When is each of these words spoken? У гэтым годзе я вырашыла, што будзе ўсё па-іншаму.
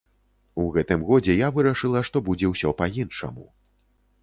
У 0.63 0.63
гэтым 0.77 1.03
годзе 1.09 1.35
я 1.41 1.51
вырашыла, 1.59 2.03
што 2.09 2.17
будзе 2.31 2.51
ўсё 2.55 2.75
па-іншаму. 2.83 3.49